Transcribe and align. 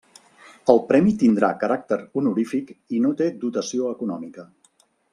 El 0.73 0.79
premi 0.91 1.13
tindrà 1.25 1.51
caràcter 1.65 1.99
honorífic 2.23 2.75
i 2.97 3.05
no 3.07 3.15
té 3.23 3.31
dotació 3.47 3.95
econòmica. 3.99 4.51